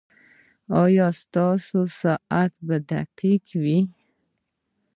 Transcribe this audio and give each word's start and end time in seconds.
ایا 0.81 1.07
ستاسو 1.21 1.79
ساعت 2.01 2.53
به 2.67 2.75
دقیق 2.91 3.45
وي؟ 3.61 3.79